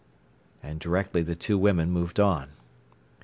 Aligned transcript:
And 0.63 0.79
directly 0.79 1.21
the 1.21 1.35
two 1.35 1.59
women 1.59 1.91
moved 1.91 2.19
on. 2.19 2.53